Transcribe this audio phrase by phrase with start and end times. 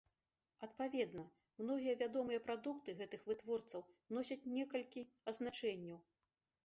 [0.67, 1.25] Адпаведна,
[1.59, 3.85] многія вядомыя прадукты гэтых вытворцаў
[4.17, 5.99] носяць некалькі азначэнняў.